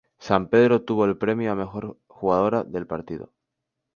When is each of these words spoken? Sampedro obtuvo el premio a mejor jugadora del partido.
Sampedro 0.17 0.77
obtuvo 0.77 1.05
el 1.05 1.15
premio 1.15 1.51
a 1.51 1.55
mejor 1.55 1.95
jugadora 2.07 2.63
del 2.63 2.87
partido. 2.87 3.31